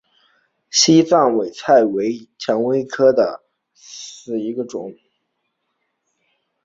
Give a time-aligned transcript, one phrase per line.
[0.71, 3.39] 西藏委陵菜为蔷薇科委陵菜
[3.75, 4.91] 属下的一个种。